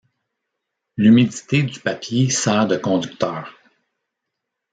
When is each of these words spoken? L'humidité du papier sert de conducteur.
L'humidité 0.97 1.61
du 1.61 1.79
papier 1.79 2.31
sert 2.31 2.65
de 2.65 2.75
conducteur. 2.75 3.53